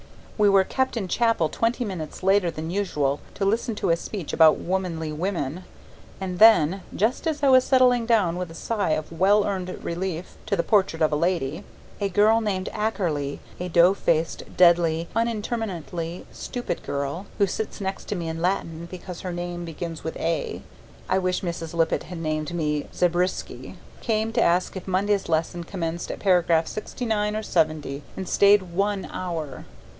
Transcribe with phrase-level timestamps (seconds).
[0.35, 4.33] We were kept in chapel twenty minutes later than usual to listen to a speech
[4.33, 5.63] about womanly women.
[6.19, 10.37] And then just as I was settling down with a sigh of well earned relief
[10.47, 11.63] to The Portrait of a Lady,
[11.99, 18.15] a girl named Ackerly, a dough faced, deadly, unintermittently stupid girl, who sits next to
[18.15, 20.63] me in Latin because her name begins with A
[21.07, 21.75] (I wish Mrs.
[21.75, 27.35] Lippett had named me Zabriski), came to ask if Monday's lesson commenced at paragraph 69
[27.35, 29.65] or 70, and stayed ONE HOUR.